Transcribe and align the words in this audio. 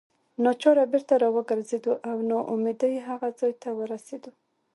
ناچاره 0.43 0.83
بیرته 0.91 1.13
راوګرځېدو 1.23 1.93
او 2.09 2.17
نا 2.29 2.37
امیدۍ 2.53 2.93
هغه 3.07 3.29
ځای 3.39 3.53
ته 3.61 3.69
ورسېدو. 3.79 4.31